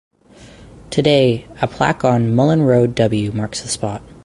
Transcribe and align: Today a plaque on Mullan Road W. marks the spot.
Today 0.89 1.47
a 1.61 1.67
plaque 1.67 2.03
on 2.03 2.31
Mullan 2.33 2.65
Road 2.65 2.95
W. 2.95 3.31
marks 3.33 3.61
the 3.61 3.67
spot. 3.67 4.01